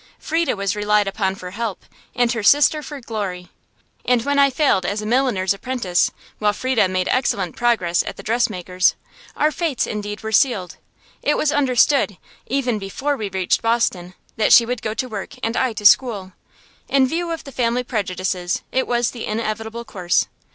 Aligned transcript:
Frieda 0.17 0.55
was 0.55 0.75
relied 0.75 1.07
upon 1.07 1.35
for 1.35 1.51
help, 1.51 1.85
and 2.15 2.31
her 2.31 2.41
sister 2.41 2.81
for 2.81 2.99
glory. 2.99 3.49
And 4.03 4.25
when 4.25 4.39
I 4.39 4.49
failed 4.49 4.83
as 4.83 5.03
a 5.03 5.05
milliner's 5.05 5.53
apprentice, 5.53 6.09
while 6.39 6.53
Frieda 6.53 6.87
made 6.87 7.07
excellent 7.07 7.55
progress 7.55 8.01
at 8.07 8.17
the 8.17 8.23
dressmaker's, 8.23 8.95
our 9.35 9.51
fates, 9.51 9.85
indeed, 9.85 10.23
were 10.23 10.31
sealed. 10.31 10.77
It 11.21 11.37
was 11.37 11.51
understood, 11.51 12.17
even 12.47 12.79
before 12.79 13.15
we 13.15 13.29
reached 13.29 13.61
Boston, 13.61 14.15
that 14.37 14.51
she 14.53 14.65
would 14.65 14.81
go 14.81 14.95
to 14.95 15.07
work 15.07 15.35
and 15.43 15.55
I 15.55 15.71
to 15.73 15.85
school. 15.85 16.31
In 16.89 17.05
view 17.05 17.29
of 17.29 17.43
the 17.43 17.51
family 17.51 17.83
prejudices, 17.83 18.63
it 18.71 18.87
was 18.87 19.11
the 19.11 19.27
inevitable 19.27 19.85
course. 19.85 20.25